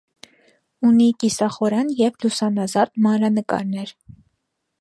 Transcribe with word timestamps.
Ունի 0.91 1.09
կիաախորան 1.23 1.93
և 1.99 2.17
լուսանազարդ 2.25 2.99
մանրանկարներ։ 3.07 3.97